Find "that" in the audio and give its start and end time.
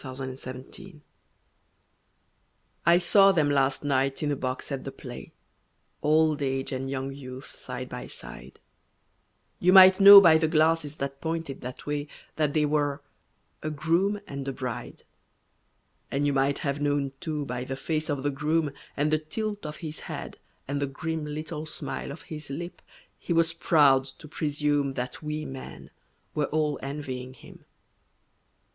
10.95-11.21, 11.61-11.85, 12.37-12.55, 24.95-25.21